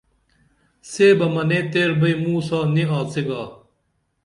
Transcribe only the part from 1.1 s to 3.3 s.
بہ منے تیر بئی موں سا نی آڅی